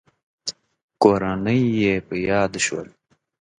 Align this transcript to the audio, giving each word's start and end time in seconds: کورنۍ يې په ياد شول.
کورنۍ 1.01 1.61
يې 1.81 1.93
په 2.07 2.15
ياد 2.27 2.53
شول. 2.65 2.87